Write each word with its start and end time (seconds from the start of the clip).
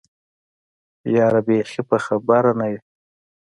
يره 1.15 1.41
بېخي 1.47 1.81
په 1.89 1.97
خبره 2.05 2.51
نه 2.59 2.65
يې. 2.71 2.79